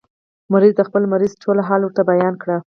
مریض 0.53 0.73
د 0.77 0.81
خپل 0.87 1.03
مرض 1.11 1.31
ټول 1.43 1.57
حال 1.67 1.81
ورته 1.83 2.01
بیان 2.11 2.33
کړ. 2.41 2.47